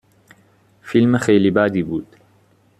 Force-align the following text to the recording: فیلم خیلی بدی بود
فیلم 0.81 1.17
خیلی 1.17 1.51
بدی 1.51 1.83
بود 1.83 2.15